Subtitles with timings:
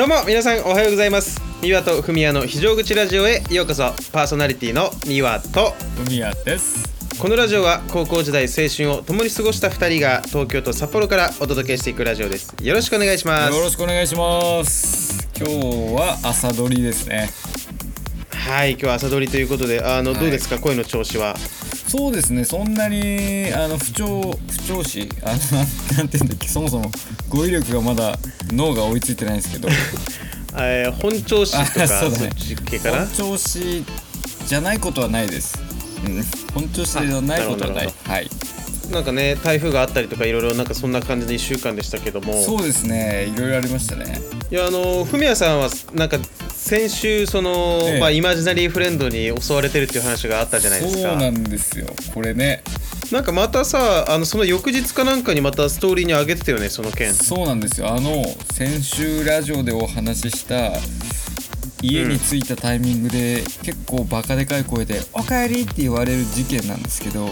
[0.00, 1.38] どうも皆さんおはようございます。
[1.60, 3.82] 三輪とふみやの非常口ラジオへようこそ。
[4.12, 5.74] パーソナリティの三輪と。
[6.08, 7.18] 海谷です。
[7.18, 12.56] このラジオは高校時代青春を共に過ごした2人が東京と札幌からお届けしていくラジオです。
[12.62, 13.54] よろしくお願いします。
[13.54, 15.28] よろしくお願いします。
[15.38, 15.54] 今日
[15.94, 17.28] は朝撮りですね。
[18.32, 20.20] はい今日は朝撮りということであの、はい。
[20.20, 20.58] どうですか？
[20.58, 21.36] 声の調子は
[21.90, 22.44] そうですね。
[22.44, 25.38] そんなにあの不調不調子あの
[25.98, 26.88] なんていうんだっけそもそも
[27.28, 28.16] 語彙力がまだ
[28.52, 29.68] 脳が追いついてないんですけど。
[30.56, 32.30] えー本調子とかあそうだね。
[32.84, 33.84] 本調子
[34.46, 35.58] じゃないことはないです。
[36.04, 36.24] うん。
[36.54, 37.92] 本調子ではないことはない。
[38.04, 38.30] はい。
[38.92, 42.40] なんかね台風があったりとかいろいろなんかそんな感じの1週間でしたけども。
[42.44, 43.32] そうですね。
[43.34, 44.20] いろいろありましたね。
[44.48, 46.18] いやあのふみやさんはなんか
[46.70, 47.98] 先週その、ええ。
[47.98, 51.10] まあ、イマジナリーフレンドに襲われてるっていう話があったじゃないですか。
[51.10, 51.88] そうなんですよ。
[52.14, 52.62] これね。
[53.10, 57.12] なんかまたさあのその翌日かなんかにまたストーリーに上げてたよねその件。
[57.12, 57.92] そうなんですよ。
[57.92, 60.70] あの先週ラジオでお話しした
[61.82, 67.26] 家に着いたタイミングで、結構バカでかい声で「おかえり!」って言われる事件なんですけど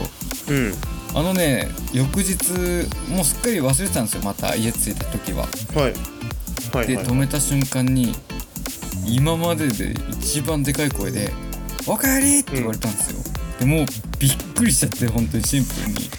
[0.48, 0.75] うん。
[1.14, 2.34] あのね翌日
[3.08, 5.47] もうすっかり忘れてたんですよまた家着いた時は。
[5.77, 5.92] はい。
[6.73, 7.06] はいではい。
[7.06, 8.17] 止めた瞬間に
[9.09, 11.33] 今までで一番でかい声で
[11.87, 13.19] 「おかえり!」って言われたんですよ。
[13.59, 13.87] でもう
[14.19, 16.11] びっくりしちゃって本当にシンプルに。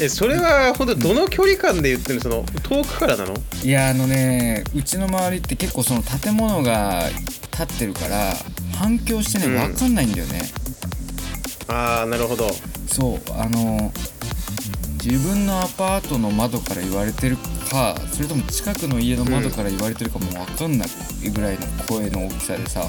[0.00, 2.22] えそれは本当どの距離感で言ってるの？
[2.22, 3.34] その遠くからなの？
[3.62, 7.08] いやあのねうちの周りって結構その建物が
[7.52, 8.34] 建ってるから
[8.76, 10.42] 反響してねうん分かんないんだよね、
[11.68, 12.50] ああなるほど
[12.90, 13.92] そうあの
[15.04, 17.36] 自分のアパートの窓から言われてる
[17.74, 22.88] かそれとも近くの家の窓から言われてるかも分かんないぐらいの声の大きさでさ、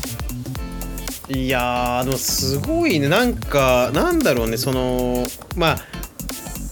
[1.30, 3.10] いやーでもすごいね。
[3.10, 4.58] なんかなんだろうね。
[4.58, 5.26] その
[5.56, 5.78] まあ、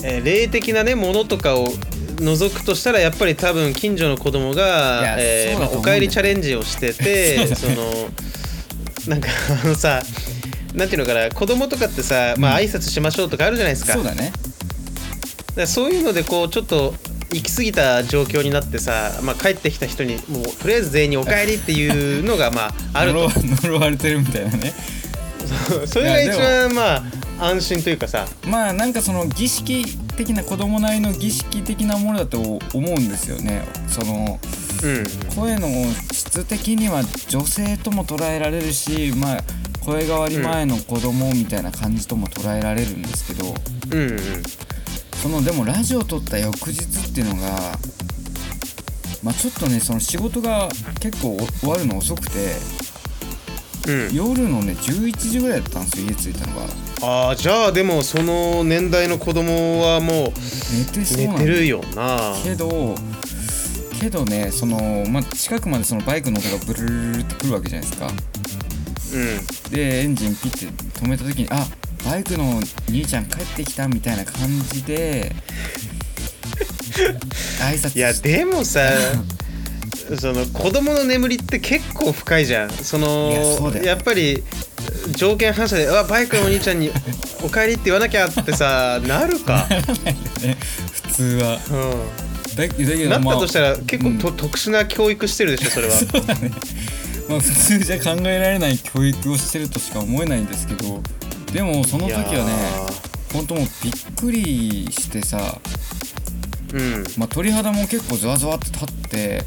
[0.03, 1.68] えー霊的なねものとかを
[2.19, 7.75] 除くとしたらやっぱり多分近所の子供いがやえーまあ、そうだと思うんだよおかえりチャレンジをしてて その
[9.07, 9.30] なんか
[9.63, 10.03] あのさ
[10.75, 14.31] なんていうのかな子供とかってさ、まあ挨拶しましょうとかあるじゃないですか,、そうだね。
[14.31, 16.94] だからそういうのでこうちょっと
[17.34, 23.30] 行き過ぎた状況になってさ、まあ、帰ってきた人にもうとりあえず全員に「おかえり」っていうのがまあ あると。
[23.64, 24.74] 呪われてるみたいなね。
[25.86, 26.96] それが一番ま
[27.40, 28.28] あ安心というかさ。
[28.48, 29.86] まあなんかその儀式
[30.16, 33.64] 的な子供なりの儀式的なものだと思うんですよね。
[33.88, 34.40] その
[34.84, 35.06] うん。
[35.36, 35.68] 声の
[36.12, 39.44] 質的には女性とも捉えられるしまあ
[39.82, 43.54] 声変わり前の子供みたいな感じとも捉えられるんですけど、
[43.92, 44.44] うんうん
[45.24, 47.78] そのでもラジオ撮った翌日っていうのが
[49.24, 50.68] まあちょっとねその仕事が
[51.00, 52.58] 結構終わるの遅くて
[53.88, 54.14] うん。
[54.14, 56.66] 夜のね11時ぐらいだったんですよ家着いたのが。
[57.28, 62.36] ああじゃあでもその年代の子供はもう寝てそう寝てるよな。
[62.44, 62.96] けど
[64.02, 68.08] けどねその、まあ、近くまでそのバイクの音がブルルルルってくるわけじゃないですか。
[68.08, 69.72] うん。
[69.72, 70.66] でエンジンピッて
[71.00, 71.66] 止めた時にあ
[72.06, 75.31] バイクの兄ちゃん帰ってきたみたいな感じで
[77.59, 78.81] 挨拶いやでもさ
[80.19, 82.69] その子供の眠りって結構深いじゃん。
[82.69, 84.44] そのいやっぱり
[85.16, 86.92] 条件反射で「うわバイクのお兄ちゃんに
[87.42, 89.68] お帰り」って言わなきゃってさなるか、
[90.44, 90.58] ね。
[91.08, 91.56] 普通は。
[91.56, 94.19] うだだけどん、なったまあとしたら結構うん。
[94.19, 95.94] と、特殊な教育してるでしょそれは。
[95.94, 96.52] そうだね。
[97.28, 101.01] まあ普通じゃ考えられない教育をしてるとしか思えないんですけど
[101.54, 102.44] でもその時はねいや
[103.34, 107.04] 本当もうびっくりしてさ、ーうん。
[107.18, 109.44] まあ、鳥肌も結構ざわざわって立って、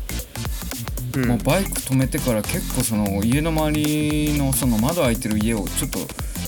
[1.17, 1.29] うん。
[1.29, 5.99] もうバイク止めてから結構その家の周りのその窓開いてる家をちょっと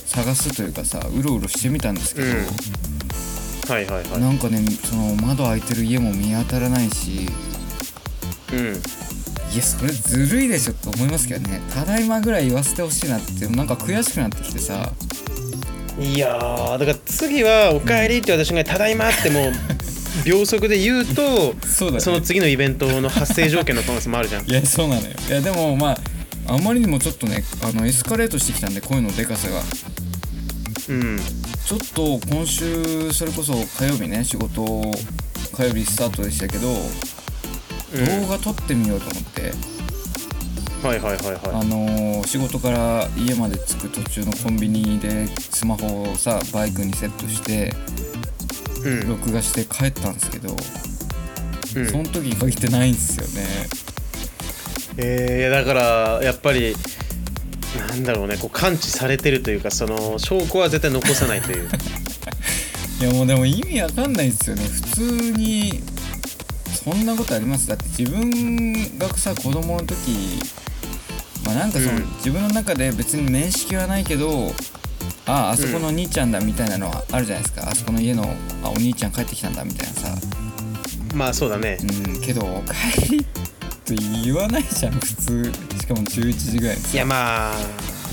[0.07, 2.35] 探すというかさうろうろしてみたんですけど、うん。
[2.35, 4.21] はいはいはい。
[4.21, 7.29] なんかねその窓開いてる家も見当たらないし
[8.53, 8.59] うん。
[9.55, 11.61] いやそれずるいでしょと思いますけどね。
[11.73, 14.93] ただいまぐらい言わせてほしいなってなんか悔しくなってきてさ
[16.01, 19.53] いやーだから次は「おかえり」って私が「ただいま」ってもう
[20.25, 22.01] 秒速で言うとそうだね。
[22.01, 24.49] その次のイベントの発生条件の可能性もあるじゃん。
[24.49, 25.13] いやそうなのよ。
[25.29, 25.99] いやでもま
[26.47, 29.63] ああまりにもちょっとねあのエスカレートしてきたんで声のでかさが。
[30.89, 31.21] うん。
[31.67, 34.63] ちょっと今週それこそ火曜日ね仕事
[35.55, 38.23] 火曜日スタートでしたけど、うん。
[38.23, 39.53] 動画撮ってみようと思って、
[40.83, 47.73] はいはいはいはあのー仕事から家まで着く途中のコンビニでスマホをさバイクにセットして
[48.81, 49.09] いうん。
[49.09, 51.87] 録画して帰ったんですけど、うん。
[51.91, 53.47] その時に限ってないんですよね。
[54.99, 56.75] えーいやだからやっぱり
[57.89, 61.69] なんだろうねこう感知されてるというかその証拠は絶対残さないという。
[63.01, 64.65] いやもうでも意味わかんないですよね。
[64.65, 65.81] 普通に
[66.85, 67.69] そんなことあります？
[67.69, 70.41] だって自分がさ子供の時
[71.49, 72.07] まあなんかその、うん。
[72.17, 74.53] 自分の中で別に面識はないけど
[75.27, 78.25] あああそこのお兄ちゃんだみたいなのはあるじゃないですか、あそこの家の
[78.63, 80.09] あお兄ちゃん帰ってきたんだみたいなさ。
[81.15, 81.79] まあそうだね。
[81.81, 82.21] うん。
[82.21, 83.25] けどおかえりっ
[83.85, 85.53] て言わないじゃん普通。
[85.81, 86.77] しかも11時ぐらい。
[86.77, 87.55] いやまあ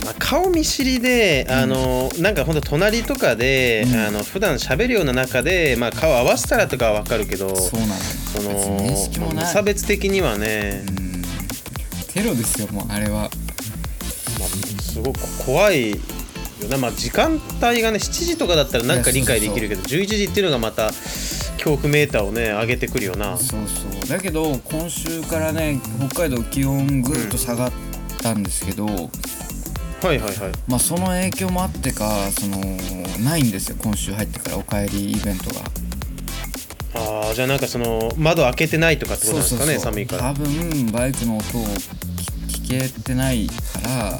[0.05, 3.97] まあ、顔見知りで、あのなんかほんと隣とかで、うん。
[4.07, 7.99] あの普段喋るような中で、まあ、顔合わせたらとかは分かるけどそうなのよ。
[8.95, 11.04] その無差別的にはね、うん
[12.15, 13.29] テロですよもうあれは。
[14.39, 14.49] まあ、
[14.81, 15.97] すごく怖いよ
[16.69, 20.87] な、まあ、時間帯がね7時とかだったらなんか理解できるけど11時っていうのがまた
[21.57, 23.37] 恐怖メーターをね上げてくるよな。
[23.37, 24.09] そうそう。
[24.09, 27.71] だけど今週からね北海道気温ぐっと下がっ
[28.21, 28.99] たんですけど、はい
[30.05, 30.33] はいはい。
[30.69, 32.59] まあその影響もあってかその
[33.25, 33.77] ないんですよ。
[33.83, 35.61] 今週入ってからお帰りイベントが
[36.95, 40.33] ああじゃあなんかその窓開けてないとかってことなんですかね寒いから。
[40.33, 42.05] 多分バイクの音を聞
[42.65, 44.19] 聞けてないから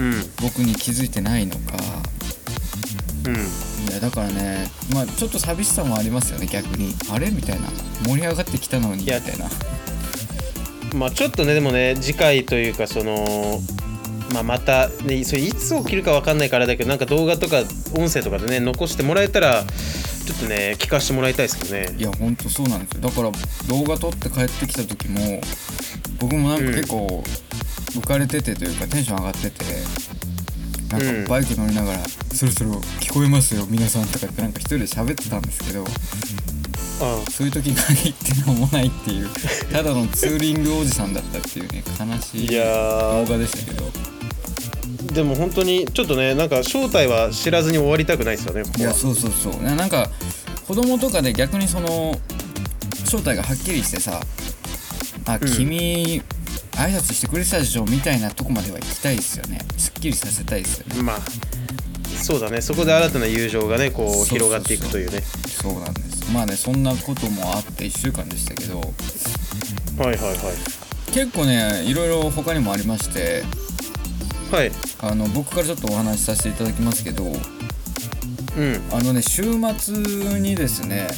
[0.00, 1.60] うん僕に気づいてないのか。
[3.26, 3.34] うん。
[3.88, 6.94] いやだからねまあちょっと寂しさもありますよね逆に。
[7.10, 7.30] あれ？
[7.30, 7.68] みたいな。
[8.04, 9.48] 盛り上がってきたのにみたいな。
[10.96, 13.60] まあちょっとねでもね次回というかその
[14.32, 17.62] まあまた、ね、それいつ起きるか分かんないからだけどなんか動画とか
[17.94, 19.64] 音声とかでね残してもらえたら
[20.26, 21.94] ちょっとね聞かせてもらいたいですけどね。
[21.98, 23.00] いやほんとそうなんですよ。
[23.02, 23.30] だから
[23.68, 25.40] 動画撮って帰ってきた時も
[26.18, 27.22] 僕もなんか結構
[27.92, 29.64] 浮かれててというかテンション上がってて
[30.90, 31.24] なんうん。
[31.24, 31.98] かバイク乗りながら
[32.34, 35.84] 「そろそろ聞こえますよ皆さん」とかってなんか一人で喋ってたんですけど
[37.00, 39.28] あそういう時に限ってなんもないっていう
[39.72, 43.84] ただのツーリングおじさんだったっていうね悲しい動画でしたけど
[45.12, 48.80] でも本当にちょっとねなんか正体は知らずに終わりたくないですよねここは。
[48.80, 49.62] いやそうそうそう。
[49.62, 50.10] ななんか
[50.66, 52.14] 子供とかで逆にその
[53.04, 54.20] 正体がはっきりしてさ
[55.26, 55.48] 「あうん。
[55.48, 56.22] 君
[56.72, 59.60] 挨拶してくれてたでしょ」みたいなとこまでは行きたいですよね。
[59.78, 61.02] すっきりさせたいですよね。
[61.02, 61.18] まあ
[62.22, 62.60] そうだね。
[62.60, 65.22] そこで新たな友情がねこう広がっていくというね。
[65.62, 66.32] そうなんです。
[66.32, 68.80] まあねそんなこともあって1週間でしたけど。
[68.80, 70.36] はいはいはい。
[71.12, 73.44] 結構ねいろいろ他にもありまして。
[74.50, 74.70] はい
[75.00, 78.80] あの僕からちょっとお話しさせていただきますけどうん。
[78.92, 79.42] あのね週
[79.78, 81.08] 末にですね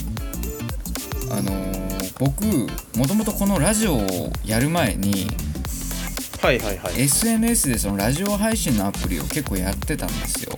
[1.30, 1.78] あのー
[2.18, 2.44] 僕
[2.98, 5.28] もともとこのラジオをやる前に
[6.42, 7.00] はいはいはい。
[7.02, 10.56] SNS でそのラジオ配信のアプリを結構やってたんですよ。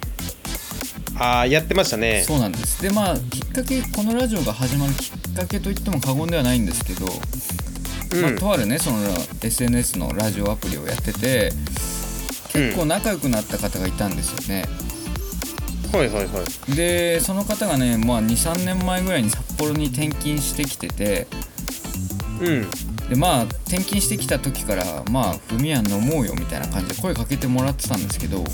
[1.19, 2.23] ああやってましたね。
[2.27, 2.83] そうなんです。
[2.83, 8.23] でまあきっかけこのラジオが始まるきっかけといっても過言ではないんですけど、うん。
[8.23, 8.99] まあ、とあるねその
[9.43, 11.53] SNS のラジオアプリをやってて
[12.53, 14.65] 結構仲良くなった方がいたんですよね、
[15.93, 16.77] はいはいはい。
[16.77, 21.27] でその方がね、まあ、23年前ぐらいに札幌に転勤してきてて。
[22.41, 22.71] うん。
[23.09, 28.45] でまあ転勤してきた時からまあ「ふみやん飲もうよ」みたいな感じで声かけてもらってたんですけど。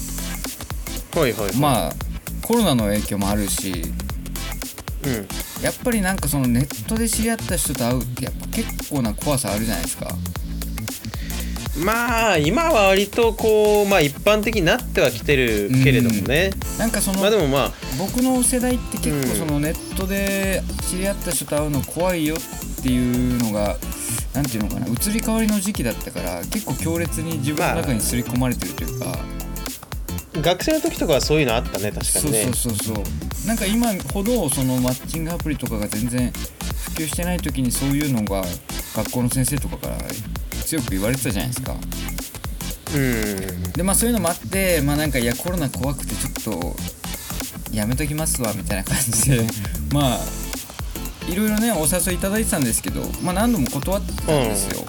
[1.21, 1.57] はいはいはい。
[1.57, 1.93] まあ
[2.41, 3.85] コロナの影響もあるし。
[5.05, 5.29] うん。
[5.63, 10.09] やっぱりなんかそのネットで知り合った人と会うってやっぱ結構な怖さあるじゃないですか
[11.85, 23.77] まあ今は割とこうまあ一般的になってはきてるけれどもね、なんかそのまあでもまあ僕の世代って結構うんそのネットで知り合った人と会うの怖いよっていうのが
[24.35, 29.19] なんていうのかな移り変わりの時期だったから結構強烈に自分の中に刷り込まれてるというか、
[30.41, 33.05] 学生の時とかはそういうのあったね確かそうにねそうそうそう。
[33.47, 38.43] なんか今ほどそのマッチングアプリとかが全然普及してない時にそういうのが
[38.95, 39.99] 学校の先生とかから
[40.67, 41.75] 強く言われてたじゃないですか。
[42.95, 43.73] うん。
[43.73, 46.77] でまあそういうのもあってまあなんかいやコロナ怖くてちょっと
[47.73, 49.47] やめときますわみたいな感じで
[49.93, 50.21] まあ
[51.31, 54.87] いろいろねお誘いいただいてたんですけどまあ何度も断ってたんですよ、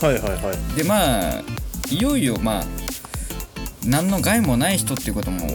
[0.00, 0.76] はいはいはい。
[0.76, 1.42] でまあ
[1.90, 2.64] いよいよまあ
[3.84, 5.46] 何の害もない人っていうことも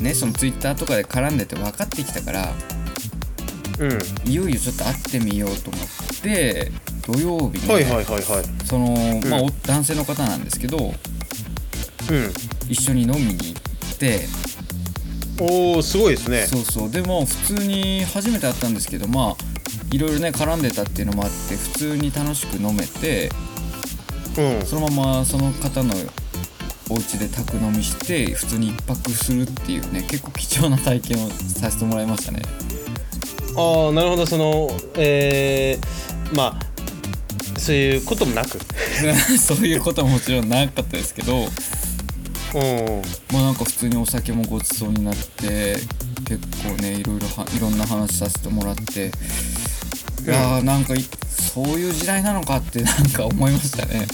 [0.00, 2.52] ねそのツイッターとかで絡んでて分かってきたから
[3.78, 3.98] うん。
[4.30, 5.86] いよいよちょっと会ってみようと思っ
[6.22, 6.72] て
[7.10, 8.66] 土曜日に、はいはいはいはい。
[8.66, 8.88] その、
[9.30, 10.94] まあ、うんお男性の方なんですけどうん。
[12.68, 13.58] 一緒に飲みに行
[13.94, 14.20] って
[15.40, 16.46] おおすごいですね。
[16.46, 16.90] そうそう。
[16.90, 19.36] でも普通に初めて会ったんですけどまあ
[19.90, 23.30] いろいろね絡んでたっていうのもあって普通に楽しく飲めて
[24.36, 24.66] うん。
[24.66, 25.94] そのままその方の
[26.90, 32.42] お家で宅飲みして普通に一泊するっていうね結構貴重な体験をさせてもらいましたね。
[33.56, 34.26] ああなるほど。
[34.26, 36.67] そのえー、まあ
[37.68, 38.58] そういうこともなく。
[39.38, 43.02] そういうことはもちろんなかったですけどうん。
[43.30, 45.76] まあなんか普通にお酒もごちそうになって
[46.24, 49.10] 結構ねいろいろはいろんな話させてもらって
[50.24, 51.04] いやーなんかい
[51.54, 54.06] そういう時代なのかってなんか思いましたね。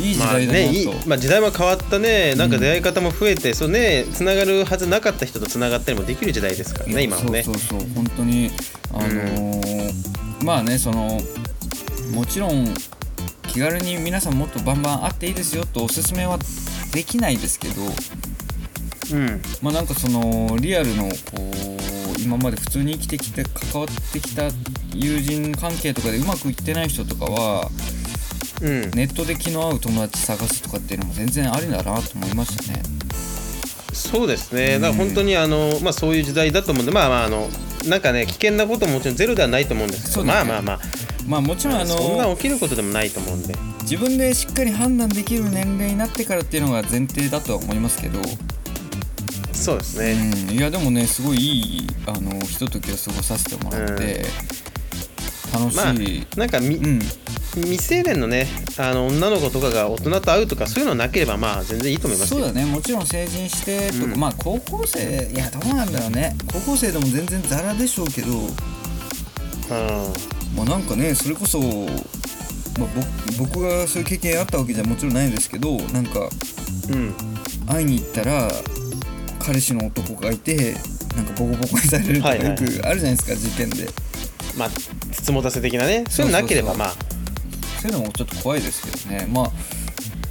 [0.00, 2.36] いい時まあ代だなと、ねいいまあ、時代も変わったね。
[2.36, 7.42] なんか出会い方も増えて、そうねつながるはずなかった人とつながったりもできる時代ですからね今はね。
[7.42, 7.88] そうそうそう。
[7.96, 8.52] 本当に
[8.92, 11.20] あのーまあねその
[12.12, 12.66] もちろん
[13.48, 16.38] 気軽に皆さんもっとバンバン会っていいですよとおすすめは
[16.92, 17.82] できないですけど
[19.12, 19.42] うん。
[19.62, 21.08] まあなんかそのリアルのこ
[22.18, 24.44] う今まで普通に生きてきて関わってきた
[24.94, 27.70] 友人関係とかでうまくいってない人とかは
[28.60, 28.90] うん。
[28.90, 32.82] ネットで気の合う友達探すとかっていうのも全然ありだなと思いましたね。
[33.92, 34.82] そうですね、うん。
[34.82, 37.48] だから本当にあの、まあ、そういう時代だと思うんで、まあまああの、
[37.88, 40.32] なんかね、危険なことももちろんゼロではないと思うんですけど、ね。
[40.32, 40.80] まあまあまあ、
[41.28, 48.20] まあもちろんあそんなの起きることでもないと思うんで、自分でしっかり判断できる年齢になってからっていうのが前提だとは思いますけど、
[49.52, 50.16] そうですね、
[50.48, 54.24] うん、いやでもねすごいいいあのひとときを過ごさせてもらって、
[55.52, 57.00] 楽しい、まあなんかみ、うん。
[57.54, 58.46] 未成年のね、
[58.78, 62.40] あの女の子とかが大人と会うとか、そういうのなければ、まあ全然いいと思いますよ。
[62.40, 62.64] そうだね。
[62.66, 64.20] もちろん成人してとか、うん。
[64.20, 66.36] まあ高校生いやどうなんだろうね。
[66.52, 68.28] 高校生でも全然ザラでしょうけど
[70.56, 72.88] まあなんかねそれこそ、まあ、
[73.38, 76.28] 僕僕がそういう経験あったわけじゃもちろんないですけどなんか
[76.90, 77.14] うん、うん、
[77.66, 78.50] 会いに行ったら
[79.38, 80.74] 彼氏の男がいて
[81.16, 83.88] なんかボコボコにされるとかよくあるじゃないですか、事件で。
[84.56, 86.94] まあ、つつもたせ的なね、そういうのなければ、まあ、
[87.80, 89.26] そういうのもちょっと怖いですけどね。
[89.32, 89.50] まあ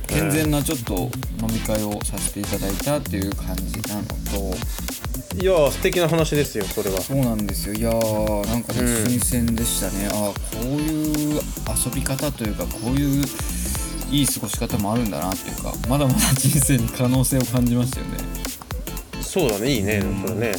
[0.08, 0.94] 健全なちょっと
[1.42, 4.58] 飲み会をさせていただいたっていう感じなのと
[5.39, 7.00] いやー、素敵な話ですよ、それは。
[7.00, 11.41] そうなんですよいやーなんかね、うん新鮮でしたねああこういう
[11.86, 13.25] 遊び方というかこういう
[14.10, 18.17] いい過ごし方もあるんだなっていうかまだまだ人生に可能性を感じましたよね
[19.22, 20.53] そうだね、いいね、それね。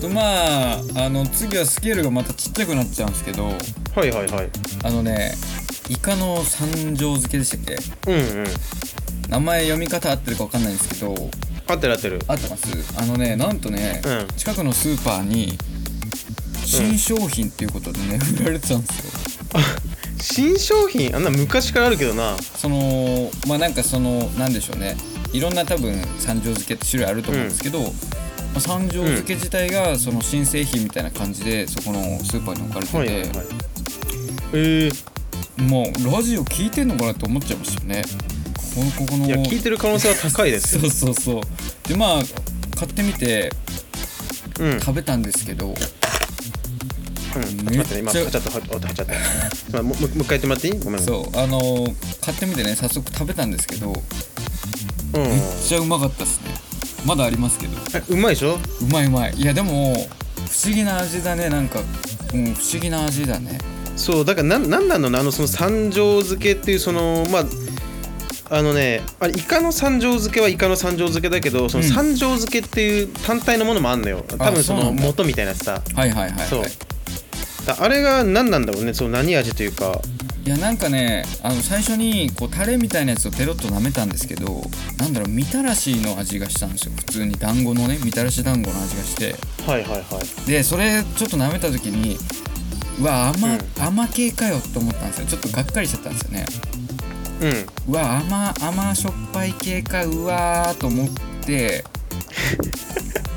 [0.00, 3.52] とまああの次はスケールがまたちっちゃくなっちゃうんですけどは
[4.04, 4.50] いはいはい。
[4.84, 5.34] あのね
[5.88, 8.10] イカの三条漬けでしたっけ？
[8.10, 8.46] うんうん。
[9.28, 11.14] 名前読み方合ってるか分かんないんですけど
[11.66, 12.20] 合ってる合ってる。
[12.28, 13.00] 合ってます。
[13.00, 14.26] あのねなんとね、うん。
[14.36, 15.58] 近くのスーパーに
[16.64, 19.12] 新商品っていうことでね売られてたんですよ。
[20.20, 21.14] 新商品？
[21.14, 22.36] あんな昔からあるけどな。
[22.56, 24.96] そのまあなんかそのなんでしょうね。
[25.32, 27.88] いろんな多分三条漬けって種類あると思うんですけど、ま
[28.56, 33.30] あ三条漬け自体がその新製品みたいな感じでそこのスーパーに置かれてて、はいはいはい。
[34.52, 38.02] えー、もうラジオ聞いてんのかなって思っちゃいましたよね
[38.76, 40.82] このここのいや、聞いてる可能性は高いですよ。
[40.88, 41.88] そうそうそう。
[41.88, 42.22] でまあ
[42.78, 43.50] 買ってみて
[44.60, 44.80] うん。
[44.80, 45.72] 食べたんですけど。
[45.72, 49.12] っと待ってね、今、めっちゃカチャッと音入っちゃった。
[49.72, 50.78] まあ、もうもう一回言ってもらっていい？
[50.78, 51.02] ごめん。
[51.02, 51.38] そう。
[51.38, 53.92] あのー買ってみてね早速食べたんですけど
[55.14, 55.22] うん。
[55.22, 56.50] めっちゃうまかったですね。
[57.06, 57.72] まだありますけど。
[57.94, 58.58] えうまいでしょ？
[58.82, 59.34] うまいうまい。
[59.36, 61.48] いやでも不思議な味だね。
[61.48, 61.80] なんか、
[62.34, 63.58] うん、不思議な味だね。
[63.96, 65.06] そう、だからなん、なんなの？
[65.18, 67.46] あの、その三条漬けっていう、その、まあ、
[68.48, 74.24] あのね、あれイカの三条漬けはイカの三条漬けだけど、そのうん三条漬けっていう単体のものもあんのよ。
[74.28, 75.82] 多分そのそうなんだ元みたいなやつさ。
[75.94, 76.64] はいはいはい、はい、そう。
[77.66, 80.00] だあれが何なんだろうね、その何味というか。
[80.44, 84.62] いやなんかねあの最初にこうタレみたいなやつをペロッと舐めたんですけど
[84.96, 89.34] なんだろうみたらしの味がしたんですよ普通に団子のねみたらし団子の味がして
[89.68, 90.48] はいはいはい。
[90.48, 92.16] でそれちょっと舐めた時に
[93.00, 96.46] うわ甘,、うん甘系かよと思ったんですよちょっとがっかりしちゃったんですよね
[97.40, 97.92] うん。
[97.92, 101.08] うわ甘甘しょっぱい系かうわーと思っ
[101.44, 101.84] て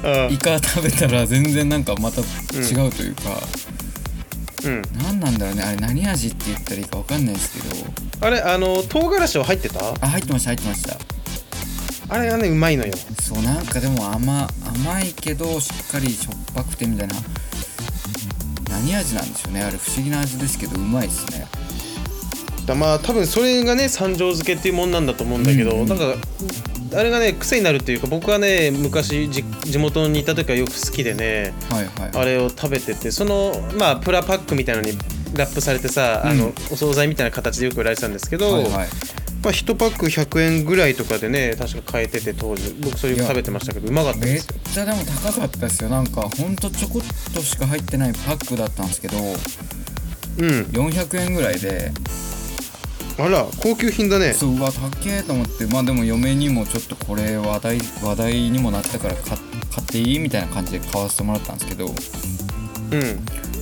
[0.03, 3.21] あイカ食べたら全然なんかまた違うというか、
[4.65, 4.81] うん。
[5.03, 7.75] 何なんだろうねあれ何味って言ったらいいか分かんないですけど。
[8.21, 9.79] あれ、あの、唐辛子は入ってた？
[10.01, 10.97] あ入ってました入ってました。
[12.13, 12.93] あれがね、うまいのよ。
[13.21, 14.49] そうなんかでも甘
[14.85, 17.15] 甘いけどしっかりしょっぱくてみたいな。
[18.69, 19.77] 何味なんでしょうねあれ。
[19.77, 21.47] 不思議な味ですけどうまいですね
[22.69, 25.87] だまあ多分それがね三条漬けっていうもんなんだと思うんだけど、うんうん。
[25.87, 26.15] なんか
[26.97, 34.93] あれがね癖になるっていうか僕はね昔じ地元にいた時はよく好きでねはいはいあれを食べててそのまあプラパックみたいのに
[35.35, 36.37] ラップされてさ、あうん。
[36.39, 38.71] のお惣菜みたいな形でよく売られてたんですけど、はいはい。
[38.71, 42.73] まあ、1パック100円ぐらいとかでね確か買えてて当時。
[42.81, 44.55] 僕それよく食べてましたけどうまかっためっですよ。
[44.73, 45.89] ちゃでも高かったですよ。
[45.89, 50.49] なんかほんとちょこっとしか入ってないパックだったんですけどうん。
[50.71, 51.91] 400円ぐらいで
[53.19, 54.33] あら高級品だね。
[54.33, 55.65] そううわ高えと思って。
[55.67, 61.87] まあでも嫁にもちょっとこれ話題話題にもなったから買買っていいみたいな感じで買わせてもらったんですけど。
[61.87, 63.01] うん。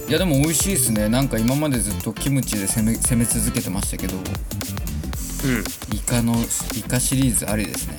[0.09, 1.09] いやでも美味しいですね。
[1.09, 4.15] なんか今までずっとキムチで攻め攻め続けてましたけど。
[4.15, 5.63] うん。
[5.95, 6.35] イカの
[6.75, 7.97] イカシリーズありですね。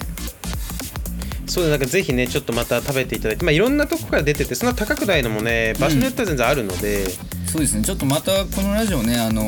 [1.47, 3.45] そうでなんかぜひねちょっとまた食べていただいて。
[3.45, 7.09] まあいろんなとこから出ててそんな高くないのもね場所によっては全然あるので、
[7.51, 7.83] そうですね。
[7.83, 9.43] ちょっとまたこのラジオねあの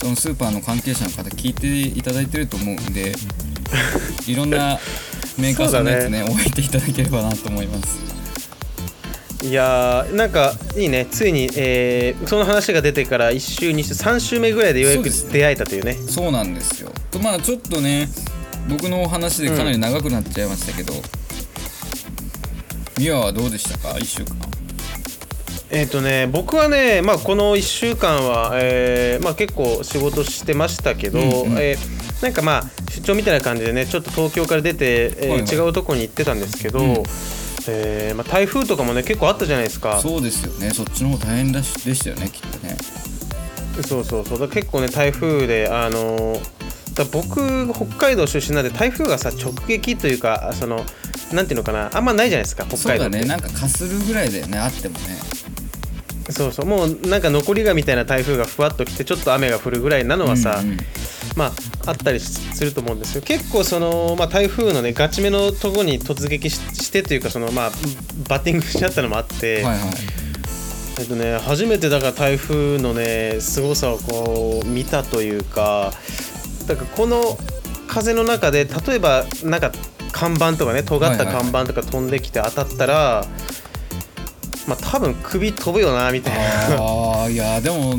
[0.00, 3.12] そのスーパーの関係者の方聞いていただいてると思うんで
[4.26, 4.80] いろんな
[5.38, 7.98] メーカーさんのやつね置いていただければなと思います。
[9.42, 11.06] いやーなんかいいね。
[11.10, 15.96] ついに、えーその話が出てから1週2週3週目ぐらいでようやく出会えたというね。
[16.08, 16.92] そうなんですよ。
[17.10, 18.08] とまあちょっとね
[18.68, 20.92] 僕のお話でかなり長くなっちゃいましたけど、
[22.98, 24.49] ミワはどうでしたか？1週間
[25.72, 31.58] えっ、とね僕はね、まあ、この1週間は、えーまあ、結構仕事してましたけど、うんうん。
[31.58, 35.48] えーなんかまあ出張みたいな感じでねちょっと東京から出て、えーはいはい。
[35.48, 36.88] 違うとこに行ってたんですけど、うん。
[37.68, 40.00] えーまあ、台風とかもね結構あったじゃないですか。
[40.00, 40.68] そうですよね。
[40.70, 42.76] そっちの方大変だしでしたよねきっとね。
[43.86, 44.38] そうそうそう。
[44.38, 46.40] だ結構ね台風であのー
[46.94, 50.84] だ僕北海道出身なんで台風がさ直撃というかその
[51.32, 53.18] なんていうのかなあんまないじゃないですか北そう海道って。
[53.18, 53.28] だね。
[53.28, 55.16] なんかかするぐらいだよねあってもね
[56.28, 56.66] そうそう。
[56.66, 60.78] もうなんか残りがみたいな台風がふわっと来てちょっと雨が降るぐらいなのはさ、うんうん。
[61.36, 61.52] まあ
[61.86, 67.70] あったりすると思うんですよ結構その、まあ、台風のねガチめのとこに突撃ししてというかそのまあ
[68.28, 69.78] バッティングしちゃったのもあって、はいはい。
[70.98, 75.92] えっとね初めてだから台風のね凄さをこう見たというか
[76.66, 77.38] だからこの
[77.88, 79.72] 風の中で例えばなんか
[80.12, 81.42] 看板とかね尖ったはいはいはい。
[81.52, 83.24] 看板とか飛んできて当たったら、
[84.70, 86.38] まあ多分首飛ぶよなみたい
[86.70, 86.76] な。
[86.80, 87.96] ああいやでも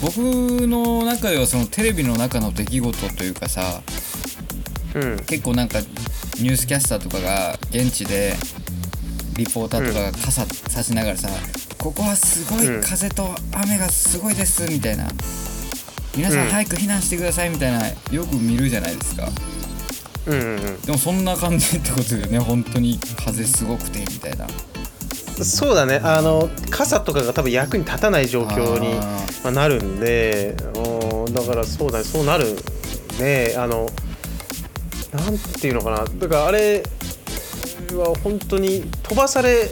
[0.00, 3.82] 僕の中ではそのテレビの中の出来事というかさ
[4.94, 5.16] うん。
[5.26, 5.80] 結構なんか
[6.40, 8.34] ニュースキャスターとかが現地で
[9.36, 11.28] リポーターとかが傘差しながらさ、
[11.76, 15.08] ここはすごい風と雨がすごいですみたいな。
[16.16, 16.50] 皆さんうん。
[16.50, 19.28] 早く避難してくださいみたいなよく見るじゃないですか。
[20.26, 20.80] うんうんうん。
[20.82, 24.46] でもそんな感じってことだよね本当に風すごくてみたいな
[25.44, 26.00] そうだね。
[26.02, 32.04] あの傘とかが多分役に立たない状況になるんでうんだからそうだね。
[32.04, 32.56] そうなる
[33.18, 33.54] ね。
[33.56, 33.90] あの
[35.12, 36.04] なんていうのかな。
[36.04, 36.82] だからあれ
[37.92, 39.68] は本当に飛ばされ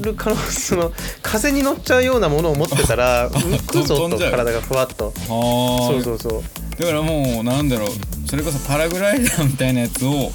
[0.00, 5.12] る可能性その風に乗っちゃうようなものを持ってたら 浮くぞと体がふわっと。
[5.26, 6.42] そうそうそう。
[6.78, 7.88] だからもうなんだろう。
[8.28, 10.32] それこそパラグライダーみたいなやつを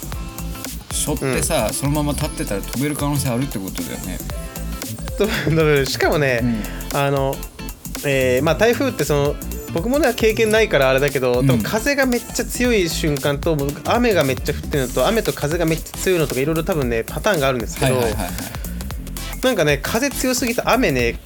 [0.91, 4.17] 背負ってさ、そのまま立ってたら飛べる可能性あるってことだよね
[5.27, 6.41] とだからしかもね、
[6.93, 7.35] あの、
[8.05, 9.35] えーまあ、台風ってその
[9.73, 11.47] 僕もね経験ないからあれだけど、うん。
[11.47, 18.31] でも風がめっちゃ強い瞬間と雨がめっちゃ降ってるのと雨と風がめっちゃ強いのとかいろいろ多分ねパターンがあるんですけど、はいはいはいはい。
[19.43, 21.19] なんかね風強すぎて雨ね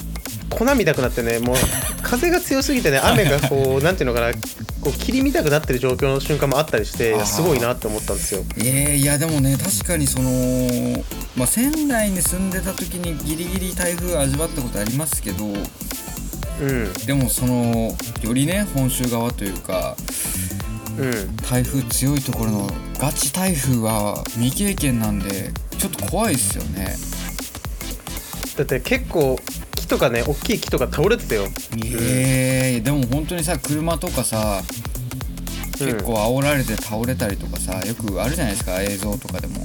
[0.49, 1.55] 粉みたくなってねもう
[2.01, 4.33] 風が強すぎてね雨がこうなんていうのかな
[4.81, 8.43] こう霧みたくなってる状況の瞬間もあったりしてすごいなって思ったんですよ。
[8.57, 11.03] えー、いやでもね確かにその、
[11.35, 16.93] まあ、仙台に住んでた時にギリギリ台風味わったことありますけどうん。
[17.05, 19.95] でもそのよりね本州側というか
[20.99, 21.35] うん。
[21.37, 26.95] 台風強いところのガチ台風は未経験なんでちょっと怖いっすよね。
[28.55, 29.37] だって結構
[29.85, 31.45] 木とかね大きい木とか倒れてたよ。
[31.75, 34.61] えー、でも本当にさ車とかさ
[35.79, 35.87] うん。
[35.87, 39.61] 結構煽られて倒れたりとかさよくあるじゃないですか映像とかでも。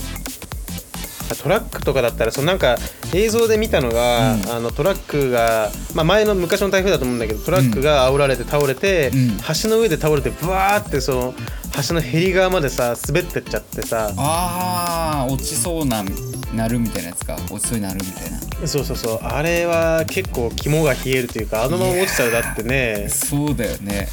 [1.45, 2.77] トラックとかだったらそのなんか
[3.15, 4.51] 映像で見たのが、うん。
[4.51, 9.39] あのトラックが、まあ、前の昔の台風だと思うんだけどトラックが煽られて倒れて、うん。
[9.63, 11.35] 橋の上で倒れてブワーってその
[11.89, 14.13] 橋のへり側までさ滑ってっちゃってさ。
[14.17, 16.03] あー落ちそうな
[16.55, 18.67] なるみたいなやつか落ちそうになるみたいな。
[18.67, 19.19] そうそうそう。
[19.23, 23.09] あれは結構肝が冷えるというかあのまま落ちちゃうだってね。
[23.09, 24.09] そうだよね。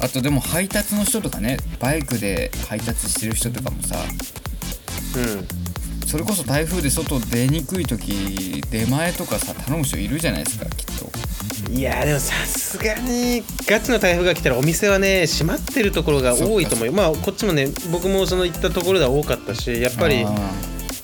[0.00, 3.96] あとでも配達の人とかねバイクで配達してる人とかもさ
[5.16, 6.08] うん。
[6.08, 11.72] それこそ台風で外出にくい時出前とかさ頼む人いるじゃないですかきっと。
[11.72, 16.92] いやでもさすがにガチの台風が来たらお店はね閉まってるところが多いと思うよ。
[16.92, 20.34] まあこっちもね僕もその行ったところでは多かったしやっぱりあ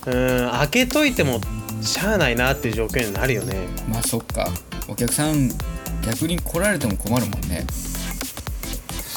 [0.07, 1.41] うん開けといても
[1.81, 3.55] しゃあないなっていう状況になるよね。
[3.87, 4.49] ーまあそっか。
[4.87, 5.49] お客さん
[6.05, 7.65] 逆に来られても困るもんね。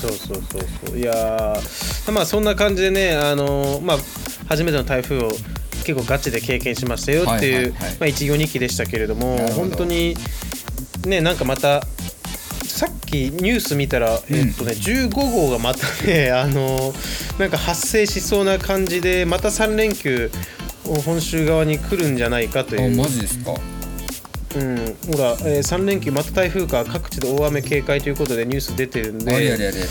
[0.01, 0.99] そうそうそうそう。
[0.99, 3.99] いやーまあそんな感じでねあのーまあ
[4.49, 5.31] 初めての台風を
[5.85, 10.15] 結構ガチで経験しましたよっていう、まあ、一行二期でしたけれども本当に
[11.07, 11.83] ねなんかまた
[12.65, 20.31] さっきニュース見たら、えっとね、15号がまたね、あのーなんか発生しそうな感じでまた3連休
[21.01, 22.97] 本州側に来るんじゃないかとあいう。
[22.97, 23.53] マジですか？
[24.55, 29.35] うん、ほら、えー、3連休また台風か各地で大雨警戒ということでニュース出てるんで。
[29.35, 29.87] ありゃりゃりゃり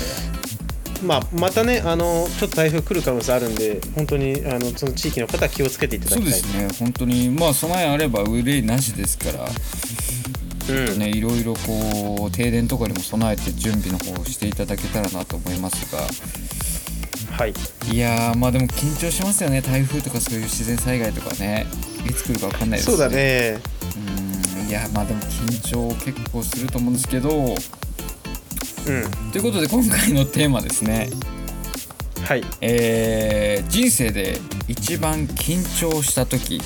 [1.03, 6.31] まあ、またねあのちょっと台風来る可能性あるんで本当にあのその地域の方は気をつけていただきたい。
[6.31, 6.67] そうですね。
[6.77, 9.49] 本当にまあ備えあれば憂いなしですから。
[10.61, 16.01] ちょっとね、いろいろこう停電とかにも備えて準備の方をしていただけたらなと思いますが
[17.41, 17.53] はい。
[17.91, 19.61] いやーまあでも緊張しますよね。
[19.61, 21.65] 台風とかそういう自然災害とかね。
[22.07, 23.59] いつ来るか分かんないですそうだね。
[24.59, 27.31] うんいやまあでも緊張結構すると思うんですけど。
[27.31, 29.31] うん。
[29.31, 31.09] ということで今回のテーマですね。
[32.25, 32.43] はい。
[32.61, 36.61] えー人生で一番緊張した時。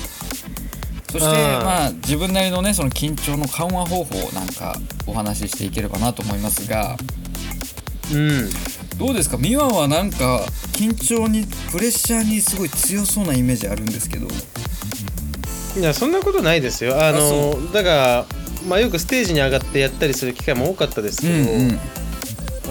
[1.10, 6.98] そしてまあ自分なりのねその緊張の緩和方法をなんかお話ししていければなと思いますが。
[8.12, 8.50] うん
[8.98, 9.36] どうですか？
[9.36, 14.26] 美和はなんか緊張にプレッシャーにすごい強そうなイメージあるんですけど。
[15.78, 16.96] いやそんなことないですよ。
[17.02, 18.26] あのだから
[18.66, 21.78] まあよくステージに上がってやったりする機会も多かったですけど、うん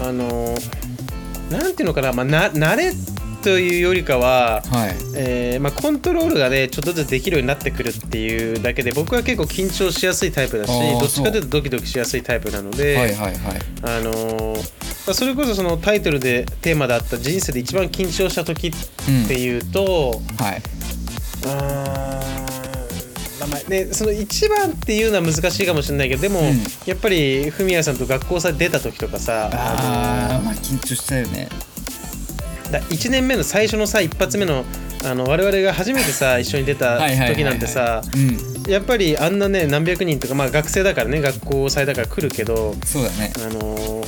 [0.08, 0.54] あの
[1.50, 2.92] なんていうのかな、まあ、な慣れ
[3.42, 4.96] というよりかは、はい。
[5.14, 13.36] えーまあ、コントロールがねちょっとずつできるようになってくるっていうだけで僕は結構緊張しやすいタイプだしどっちかというとドキドキしやすいタイプなので、はいはいはい。
[13.82, 18.72] あのーまあそれこそそのタイトルでテーマであった人生で一番緊張した時っ
[19.08, 19.26] うん。
[19.26, 20.62] ていうと、はい。
[21.46, 26.46] あーまあね、その一番っていうのは難しいかもしれないけどでも、うん。
[26.86, 31.48] やっぱりフミヤさんと学校さ出た時とかさあーまあ緊張したよね。
[32.72, 34.64] だ1年目の最初のさ一発目の
[35.04, 38.56] あの我々が初めてさ 一緒に出た時なんてさうん。
[38.70, 43.32] やっぱりあんなね何百人とかまあ学生だからね学校祭だから来るけどそうだね。
[43.36, 44.04] あの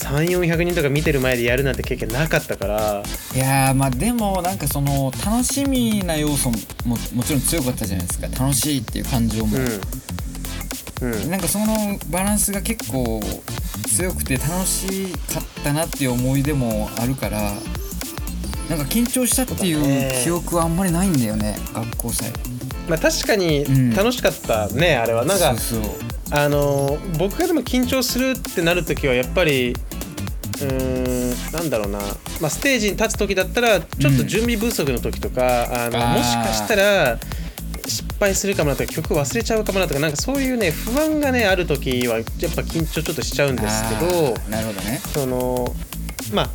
[0.00, 3.02] 3400人とか見てる前でやるなんて経験なかったから。
[3.34, 8.26] いやーまあでもなんかその楽しみな要素もももちろん強かったじゃないですか。
[8.28, 9.56] 楽しいっていう感情も、
[11.02, 13.20] うん、うん、なんかそのバランスが結構
[13.88, 17.52] 強くて楽しかったなっていう思い出もあるから
[18.68, 22.32] なんか緊張したっていそう記憶はあんまりないんだよね学校祭。
[22.88, 23.90] まあ確かにうん。
[23.94, 25.24] 楽しかったね、あれは。
[25.24, 25.54] なんか
[26.32, 29.74] あの僕がでも緊張するってなるときはやっぱり
[30.62, 31.98] うーんなんだろうな、
[32.40, 36.18] まあ、ステージに立つ時だったらちょっと準備不足の時とか、あのあー。
[36.18, 37.18] もしかしたら
[37.86, 45.00] 失敗するかもなとか曲忘れちゃうかもなとかなんかそういうね不安がねある時はやっぱ緊張ちょっとしちゃうんですけどなるほどね。
[45.12, 45.74] その
[46.32, 46.50] まあ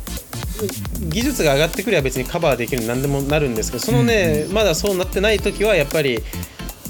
[1.10, 6.22] 技術が上がってくれば別にカバーできる何でもなるんですけどそのね、まだそうなってない時はやっぱり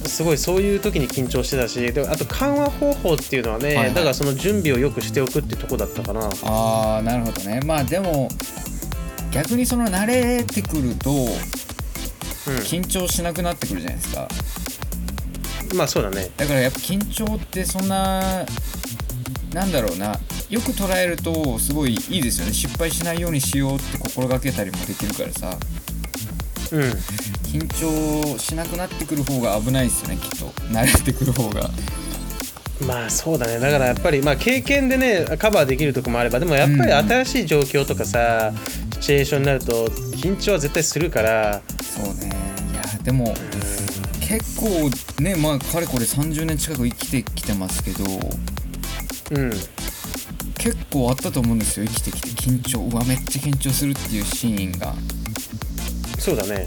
[0.09, 3.95] すごいそういう時に緊張してたしであと緩和方法っていうのはね、はいはい。
[3.95, 6.29] だからその準備をよくしておくってとこだったかな。
[6.45, 7.61] ああなるほどね。
[7.65, 8.29] まあでも
[9.33, 11.11] 逆にその慣れてくると
[12.65, 14.29] 緊張しなくなってくるじゃないですか。
[15.71, 16.31] うんまあそうだね。
[16.37, 18.47] だからやっぱ緊張ってそんな
[19.53, 20.19] なんだろうな。
[20.49, 22.53] よく捉えるとすごいいいですよね。
[22.53, 25.59] 失敗しないようにしようって心がけたりもできるからさ。
[25.71, 25.76] うん
[26.71, 27.67] 緊
[28.35, 30.47] 張しなくなってくる方が危ないですよねきっと。
[30.73, 31.71] 慣れてくる方が。
[32.87, 33.59] まあそうだね。
[33.59, 35.25] だからやっぱりまあ経験でね。
[35.39, 38.53] カバーできるとこもあればでもやっぱり新しい状況とかさ、
[39.01, 41.63] シチュエーションになると緊張は絶対するから。
[41.83, 42.37] そうね。
[42.73, 43.35] いやでも
[44.21, 44.91] 結構
[45.23, 48.05] ねまあかれこれ30年近く生きてきてますけど
[49.33, 49.51] うん。
[50.59, 51.87] 結構あったと思うんですよ。
[51.87, 52.81] 生きてきて緊張。
[52.81, 54.95] うわめっちゃ緊張するっていうシーンが
[56.27, 56.65] そうだね。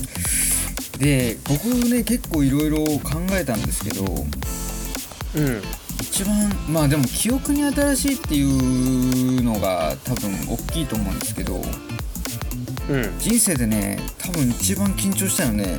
[1.00, 5.62] で僕ね結構いろいろ考えたんですけどうん。
[6.00, 13.20] 一番まあでも記憶に新しいっていうのが多分大きいと思うんですけどうん。
[13.20, 15.78] 人生でね多分一番緊張したのね。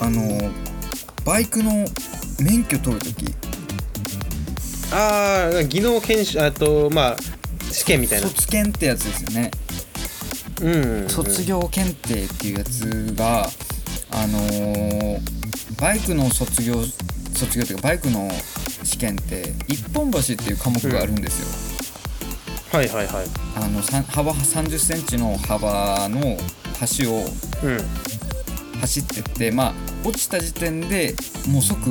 [0.00, 0.50] あの
[1.26, 1.84] バイクの
[2.40, 3.34] 免許取る時。
[4.92, 7.16] ああ技能研修あとまあ
[7.70, 8.28] 試験みたいな。
[8.28, 9.50] 卒検ってやつですよね
[11.08, 13.48] 卒業検定っていうやつが
[14.10, 15.20] あのー
[15.80, 16.74] バイクの卒業
[17.34, 18.30] 卒業っていうかバイクの
[18.84, 21.40] 試験って一本橋っていう科目があるんです
[22.72, 23.26] よ、はいはいはい。
[23.56, 26.36] あの幅3 0センチの幅の
[26.96, 27.24] 橋を
[27.64, 27.78] うん。
[28.80, 31.14] 走ってってまあ落ちた時点で
[31.48, 31.90] もう即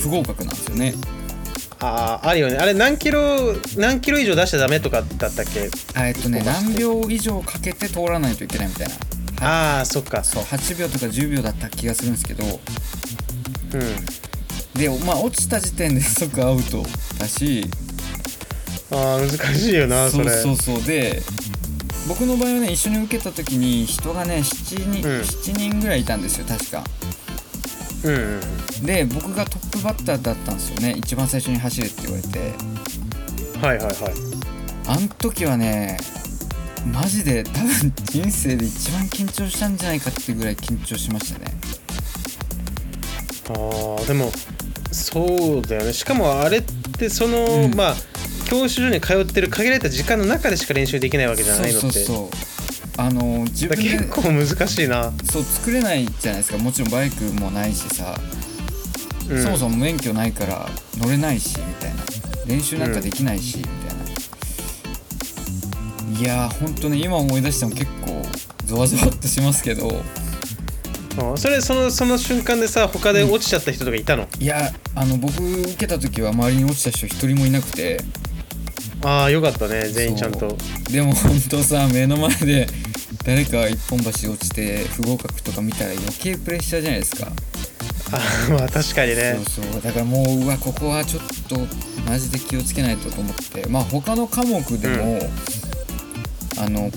[0.00, 0.94] 不合格なんですよね
[1.80, 2.56] あああるよね。
[2.56, 5.70] あれ何キロ何キロ以上出しちゃダメとかだったっけ？
[5.94, 8.94] あえっとね何秒以上かけて通らないといけないみたいな。
[9.40, 10.24] ああそっか。
[10.24, 12.44] そう8秒とか10秒だった気がするんですけど。
[12.44, 12.48] う
[13.76, 13.80] ん。
[14.80, 16.84] でまあ落ちた時点で 即アウト
[17.18, 17.64] だし。
[18.90, 20.84] ああ難しいよなそれそうそうそう。
[20.84, 21.22] で
[22.08, 25.20] 僕の場合はね一緒に受けた時に人がね 7, 人、うん。
[25.20, 26.82] 7人ぐらいいたんですよ確か
[28.04, 30.94] うんうんで僕がトップバッターだったんですよね。
[30.96, 32.38] 一番最初に走れって言われて。
[33.60, 33.94] はいはいはい。
[34.86, 35.98] あん時はね
[36.92, 41.46] マジで多分人生で一番緊張したんじゃないかってぐらい緊張しましたね。
[43.48, 44.30] あーでも
[44.92, 45.92] そうだよね。
[45.92, 47.74] しかもあれってその、うん。
[47.74, 47.94] まあ
[48.48, 51.88] 教習所に通ってる限られた時間の中でしか練習できないわけじゃないのって。
[51.88, 52.47] そうそうそう
[52.98, 56.58] あの自だ分で結構難しいな、そう作れないじゃないですか。
[56.58, 58.18] もちろんバイクもないしさ、
[59.30, 62.02] うん、そもそも免許ないから乗れないしみたいな。
[62.46, 63.96] 練習なんかできないし、みたい
[66.14, 66.20] な。
[66.20, 68.22] いやーほんとね今思い出しても結構
[68.66, 69.88] ゾワゾワっとしますけど。
[69.88, 70.02] うん
[71.36, 78.00] それそのその瞬間でさ他で落ちちゃった人とかいたの、いやあの僕受けた時は周りに落ちた人一人もいなくて。
[79.04, 80.56] ああよかったね全員ちゃんと。
[80.90, 82.66] でもほんとさ目の前で
[83.24, 87.32] 誰か一本橋落ちて不合格とか見たら余計プレッシャーじゃないですか。
[88.12, 88.16] あ
[88.48, 89.38] ーまあ確かにね。
[89.54, 89.82] そうそう。
[89.82, 91.66] だからもううわここはちょっと
[92.06, 93.66] マジで気をつけないとと思って。
[93.68, 95.30] まあ他の科目でも、
[96.58, 96.90] あの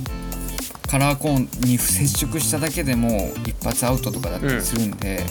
[0.87, 5.23] カラーコーンに接触しただけでも一発アウトとかだったりするんで、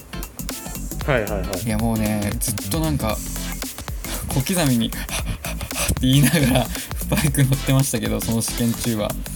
[1.07, 1.67] はいはいはい。
[1.67, 3.19] いやもうねずっとなんか
[4.29, 6.67] 小刻みに「はっはっはっ」って言いながら
[7.11, 9.11] バイク乗ってましたけどその試験中は。
[9.11, 9.30] い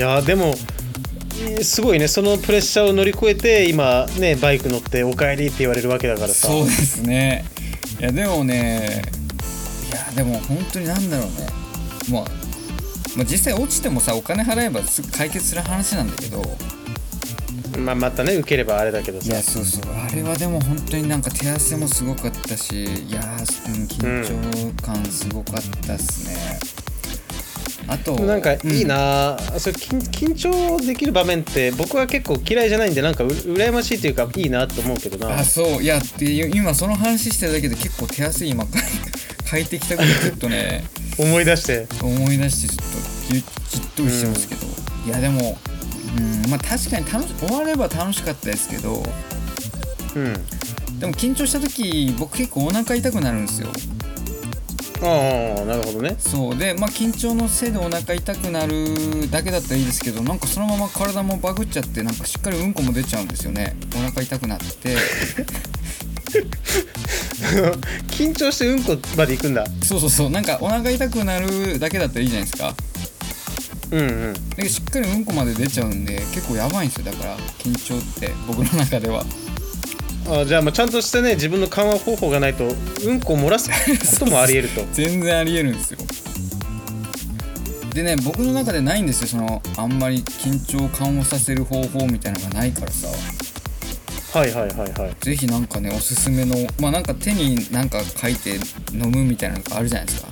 [0.00, 0.54] やーでも
[1.42, 2.08] えーすごいね。
[2.08, 6.48] そのプレッシャーを乗り越えて今ねバイク乗って「おかえり」って言われるわけだからさ。
[6.48, 7.44] そうですね。
[8.00, 9.02] いやでもね
[9.90, 11.32] いやでも本当になんだろうね。
[12.10, 12.24] まあ
[13.16, 16.42] まあ、実際落ちてもさお金払えばすぐ解決する話なんだけど。
[17.78, 19.26] まあ、またね受ければあれだけどさ。
[19.28, 19.82] いやそうそう。
[19.94, 26.58] あれはでも本当になんか手汗もすごかったしいやー、うん、緊張感すごかったっすね、
[27.90, 28.88] あとなんかいいうん。
[28.88, 35.40] な、それ緊緊張できる場面って僕は結構嫌いじゃないんでなんかう羨ましいというかいいなと思うけどな。
[35.40, 35.82] あそう。
[35.82, 36.00] いや
[36.54, 40.84] 今その話してるだけで結構手汗今かい てきたぐらいちょっとね。
[41.18, 41.88] 思い出して。
[42.00, 44.66] 思い出してちょっとじじっとりしてますけど、
[45.06, 45.58] いやでも
[46.16, 49.02] うんまあ確かに楽し終われば楽しかったですけど。
[50.14, 50.34] うん。
[51.00, 53.68] でも緊張した時僕結構お腹痛くなるんですよ
[55.02, 56.16] ああなるほどね。
[56.18, 56.56] そう。
[56.56, 63.76] でまあ緊張のせいでお腹痛くなるだけだったらいいですけどなんかそのまま体もバグっちゃってなんかしっかりうんこも出ちゃうんですよね。
[63.96, 64.96] お腹痛くなって。
[68.08, 69.64] 緊張してうんこまで行くんだ。
[69.82, 70.30] そうそうそう。
[70.30, 72.74] なんかお腹痛くなるだけだったらいいじゃないですか。
[73.92, 74.34] うんうん。
[74.56, 77.06] でしっかりうんこまで出ちゃうんで結構やばいんですよ。
[77.06, 79.24] だから緊張って僕の中では
[80.30, 82.64] あじゃあまあちゃんとしてね自分の緩和方法がないと
[83.04, 84.84] うんこを漏らすこともありえると。
[84.92, 85.98] 全然ありえるんですよ。
[87.94, 93.08] でね僕の中でないんですよそのあんまり緊張を緩和させる方法みたいなのがないからさ。
[94.32, 95.16] はいはいはいはい。
[95.20, 98.60] ぜひなんかねおすすめのまあなんか手になんか書いて
[98.92, 100.28] 飲むみたいなのがあるじゃないですか。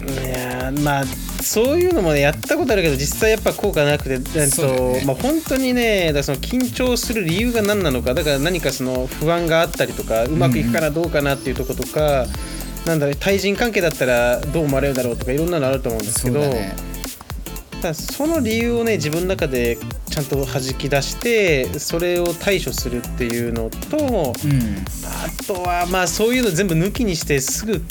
[0.00, 1.04] いやーまあ
[1.42, 12.26] そういうのもねやったことあるけど実際やっぱ効果なくて、えっとまあ本当にねだその緊張する理由が何なのかだから何かその不安があったりとかうまくいくかなどうかなっていうとことか、
[12.86, 16.40] なんだろう対人関係だったらどう思われるだろうとかいろんなのあると思うんですけど
[17.80, 19.78] だその理由をね自分の中で
[20.10, 24.84] ちゃんと弾き出してそれを対処するっていうのとうん。
[25.04, 27.82] あとはまあそういうの全部抜きにしてすぐ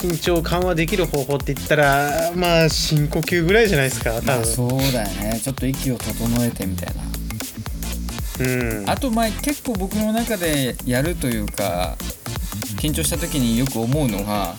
[0.00, 5.40] 緊張を緩和できる方法って言ったらまあ深呼吸ぐらいじゃないですか多まあ分、そうだよね。
[5.42, 7.02] ちょっと息を整えてみたいな。
[8.40, 8.90] うん。
[8.90, 11.96] あとまあ結構僕の中でやるというか
[12.76, 14.54] 緊張した時によく思うのが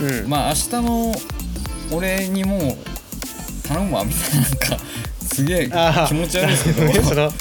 [0.00, 0.28] うん。
[0.28, 1.14] まあ明日の
[1.92, 4.78] 俺にもう頼むわみたいななんか
[5.20, 5.68] すげえ
[6.08, 6.92] 気持ち悪いですけど。
[7.04, 7.32] その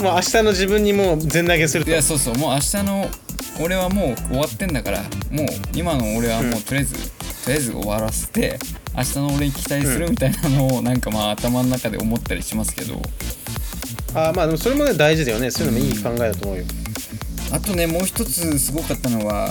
[0.00, 1.90] もう明日の自分にもう全投げすると。
[1.90, 2.34] いやそうそう。
[2.36, 3.10] もう明日の
[3.60, 7.00] 俺はもう終わってんだからもう今の俺はもうとりあえず、と
[7.48, 8.58] りあえず終わらせて
[8.96, 13.00] 明日の俺に期待するみたいなのをなんかまあ頭の中で思ったりしますけど。
[14.16, 15.50] あまあでもそれもね大事だよね。
[15.50, 16.64] そういうのもいい考えだと思うよ。
[17.52, 19.50] あとねもう一つすごかったのは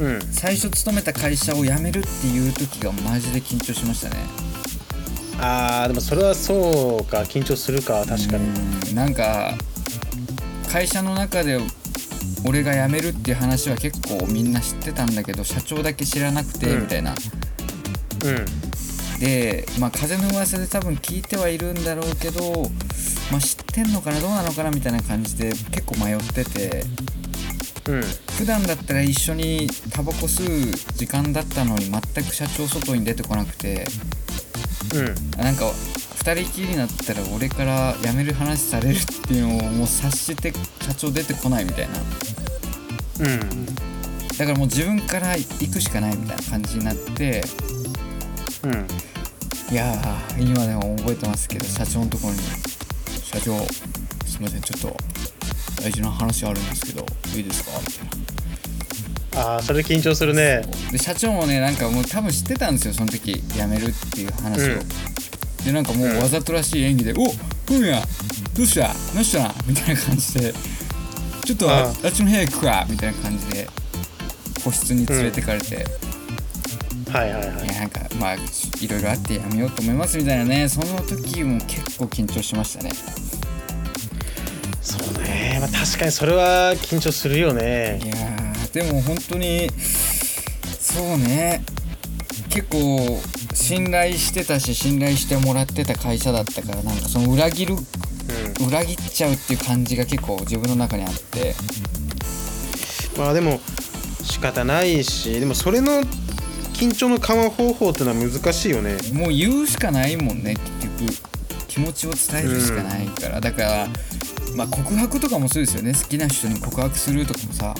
[0.00, 0.20] うん。
[0.32, 4.16] 最初勤めた会社を辞めるっていう時がマジで緊張しましたね。
[5.40, 7.22] あーでもそれはそうか。
[7.22, 8.44] 緊張するか確かに。
[8.90, 8.94] うん。
[8.94, 9.54] なんか
[10.70, 11.58] 会社の中で
[12.44, 16.82] 俺が辞めるっていう話は結構みんな知ってたんだけど社長だけ知らなくてうん。
[16.82, 19.20] みたいな、うん。
[19.20, 22.70] でまあ風の噂で多分聞いてはいるんだろうけど、
[23.30, 26.84] まあ、知ってんのかなどうなのかなみたいな感じで結構迷ってて。
[27.88, 28.02] うん。
[28.38, 33.86] 普段だったら一緒にタバコ吸う時間だったのに全く社長外に出てこなくて。
[34.94, 35.42] うん。
[35.42, 35.72] なんか
[36.28, 40.52] 2人きりになったら俺から辞める話されるっていうのをもう察して
[40.84, 41.94] 社長出てこないみたいな。
[43.20, 43.66] うん。
[44.36, 47.42] だからもう自分から行くしかないみたいな感じになって。
[48.62, 48.86] うん。
[49.72, 52.40] いやー今でも覚えてますけど社長のところに
[53.24, 53.58] 「社長
[54.26, 54.96] すいませんちょっと
[55.82, 57.70] 大事な話あるんですけどいいですか？
[57.80, 60.62] みたいなああそれ緊張するね。
[60.90, 64.80] で社長もねなんかもう多分知ってたんですよその時辞めるっていう話を、うん
[65.64, 67.30] でなんかもうわざとらしい演技で「お
[67.66, 68.02] ふみや
[68.54, 68.94] どうした？
[69.14, 70.54] どうした?」みたいな感じで
[71.44, 73.68] 「ちょっとあっちの部屋行くか」みたいな感じで
[74.64, 75.86] 個室に連れてかれて、
[77.10, 77.66] はいはいはい。
[77.66, 78.38] いやなんかまあい
[78.88, 80.68] ろいろあってやめようと思いますみたいなね。
[80.68, 82.90] その時も結構緊張しましたね。
[84.80, 88.00] そうね、まあ、確かにそれは緊張するよね。
[88.02, 89.70] いやーでも本当に
[90.80, 91.62] そうね。
[92.48, 93.22] 結構
[93.58, 101.50] 信頼してたし信頼してもらってた会社だったからなんかその裏切るう裏切っちゃうっていう感じが結構自分の中にあって。
[101.50, 101.54] ん
[103.18, 103.60] まあでも
[104.22, 106.02] 仕方ないしでもそれの
[106.72, 108.96] 緊張の緩和方法っていうのは難しいよね。
[109.12, 113.88] もう言うしかないもんね結局気持ちを伝えるしかないから、だから
[114.54, 115.92] まあ告白とかもそうですよね。
[115.92, 117.74] 好きな人に告白するとかもさ。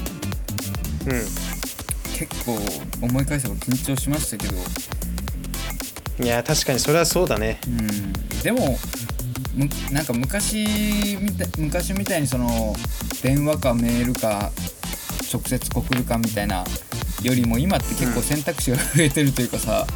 [1.06, 1.58] うん。
[2.18, 2.58] 結構
[3.00, 4.54] 思い返せば緊張しましたけど
[6.20, 7.60] いや確かにそれはそうだね。
[7.66, 8.12] うん。
[8.42, 8.78] でも
[9.54, 12.74] むなんか昔みたい昔みたいにその
[13.22, 14.50] 電話かメールか
[15.32, 16.64] 直接送るかみたいな
[17.22, 19.86] よりも今って結構選択肢が増えてるというかさ、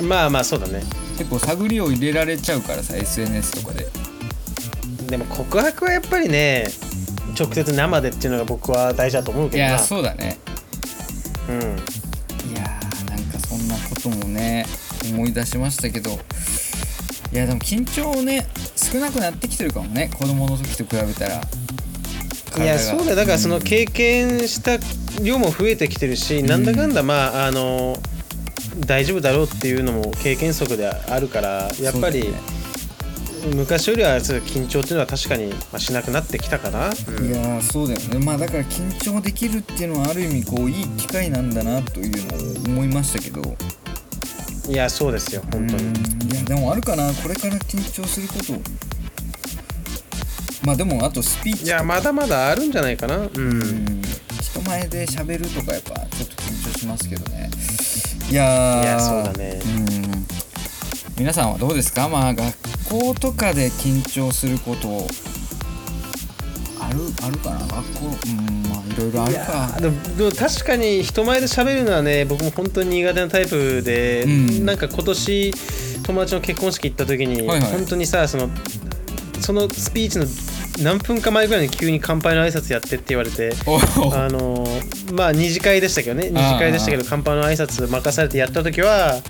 [0.00, 0.82] まあまあそうだね。
[1.18, 3.86] 結構探りを入れられちゃうからさ SNS とかで。
[5.08, 6.68] でも告白はやっぱりね
[7.38, 9.70] 直接生でっていうのが僕は大事だと思ういけどな。
[9.72, 10.38] やそうだね。
[11.48, 11.76] うん
[15.12, 16.18] 思い出しましたけど
[17.32, 18.46] いやでも緊張ね
[18.76, 21.40] 少なくなってきてるかもね子供の時と比べたら。
[22.58, 23.62] いやそうだよだからそのうん。
[23.62, 24.76] 経験した
[25.22, 27.96] 量も増えてきてるし、なんだかんだまああの
[28.80, 32.34] 大丈夫だろうっていうのも経験則であるからやっぱり、
[33.54, 36.90] 昔よりは緊張っていうのは確かにまあしなくなってきたかな、う
[37.22, 37.26] ん。
[37.26, 38.18] いやーそうだよね。
[38.18, 43.40] まあだから緊張できるっていうのはある意味こういい機会なんだなというのを思いましたけど
[44.68, 46.32] いやそうですよ本当に、うん。
[46.32, 48.52] いやでもあるかなこれから緊張すること。
[50.64, 53.16] まあでもあとスピーチいやまだまだあるんじゃないかな。
[53.16, 54.02] うん、うん
[54.40, 57.50] 人前で喋るとかやっぱちょっと緊張しますけどね。
[58.30, 58.82] いやー。
[58.82, 59.60] いやそうだね。
[59.64, 60.26] うん。
[61.18, 62.08] 皆さんはどうですか？
[62.08, 65.06] まあ学校とかで緊張すること。
[66.80, 67.58] あるあるかな？
[67.58, 68.62] 学校うん。
[68.68, 69.80] まあいろいろあるか。
[69.80, 74.66] でもでも確かに人前で喋るのはね僕も本当に苦手なタイプで、うん。
[74.66, 75.54] なんか今年
[76.02, 77.70] 友達の結婚式行った時に、はいはい。
[77.72, 78.48] 本当にさその
[79.40, 80.26] そのスピーチの
[80.82, 83.78] 何分か前ぐらいに急に乾杯の挨拶やってって言われてお
[84.14, 84.64] あの
[85.12, 86.30] まあ二次会でしたけどね。
[86.30, 89.20] 二次会でしたけど乾杯の挨拶任されてやった時は、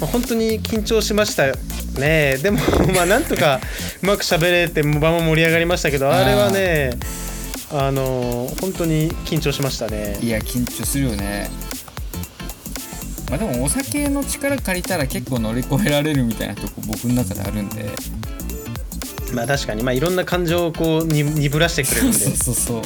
[0.00, 1.46] まあ、本当に緊張しました
[2.00, 2.38] ね。
[2.38, 2.58] でも
[2.94, 3.60] まあなんとか
[4.02, 6.92] うまく喋れて場も盛り上がりましたけどあれはね
[7.72, 10.18] あの本当に緊張しましたね。
[10.20, 11.50] いや緊張するよね。
[13.30, 17.90] まあでもお酒の力借りたら結構乗り越えられるみたいなとこ僕の中であるんで。
[19.32, 19.82] まあ確かに。
[19.82, 22.18] まあいろんな感情をこうに鈍らしてくれるんで。
[22.18, 22.82] そうそうそう。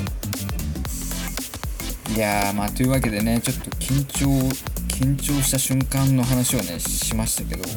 [2.14, 4.26] いやーまあというわけでねちょっと緊張
[4.88, 7.68] 緊張した瞬間の話をねしましたけど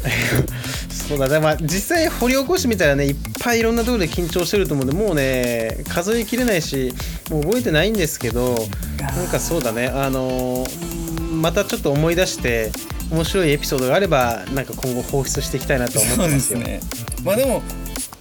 [1.08, 1.40] そうだね。
[1.40, 6.92] まあ実際掘り起こしてみたらねいっぱいいろんなところで緊張してると思うんでもうね数えきれないし
[7.30, 9.88] もう覚えてないんですけどなんかそうだね。
[9.88, 11.00] あのー
[11.40, 12.70] またちょっと思い出して
[13.10, 16.58] 面白いエピソードがあればなんか今後放出していきたいなと思ってそうでますよ。
[16.58, 16.80] すね。
[17.24, 17.62] まあでも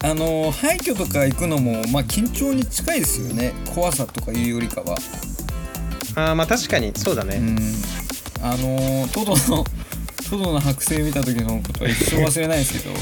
[0.01, 3.53] あの廃墟とか行くのもまあ緊張に近いですよね。
[3.75, 4.97] 怖さとかいうよりかは。
[6.15, 6.93] あーまあ確かに。
[6.95, 7.35] そうだね。
[7.35, 7.57] うん。
[8.41, 9.65] あのトドの
[10.29, 12.95] トドの剥製見た時のことは一生忘れないですけど。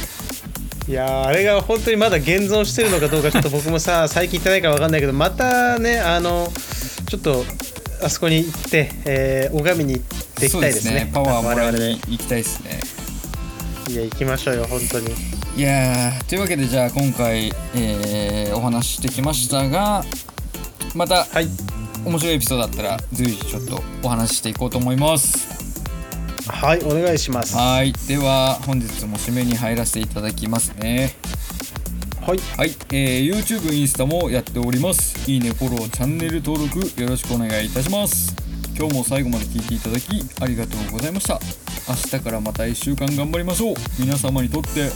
[0.89, 6.49] いやーあれが本当にまだ現存してるのかどうかちょっと僕もさ 最近行ってないから分かんないけどまたねあの
[7.09, 7.43] ちょっと
[8.01, 10.03] あそこに行って、えー、拝みに行っ
[10.35, 11.09] ていきたいですね。
[11.13, 12.79] そうパワーもらいに行きたいですね。
[13.89, 15.07] いや行きましょうよ本当に。
[15.57, 20.05] いやーというわけでじゃあ今回、えーお話ししてきましたが
[20.95, 21.49] またはい。
[22.05, 25.56] 面白いエピソードだったら随時ちょっとお話ししていこうと思います
[26.49, 27.55] はいお願いします。
[27.55, 31.15] ははいでは本日も締めに入らせていただきますね
[32.35, 35.31] いはい、えー YouTube、インスタもやっております。
[35.31, 38.35] いいね、フォロー、チャンネル登録よろしくお願いいたします。
[38.77, 41.39] 今日も最後まで聞いていただきありがとうございました。
[41.87, 43.75] 明日からまた1週間頑張りましょう。
[43.97, 44.91] 皆様にとって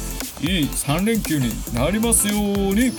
[0.45, 2.91] いい3連休になりますように。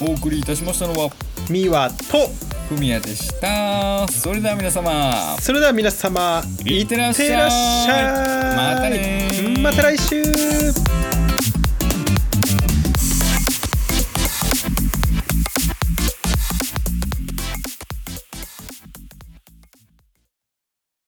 [0.00, 1.10] お送りいたしましたのは
[1.50, 2.30] ミワと
[2.68, 4.06] ふみやでした。
[4.08, 8.56] それでは皆様、それでは皆様いってらっしゃい。
[8.56, 9.62] またねー。
[9.62, 10.22] また来週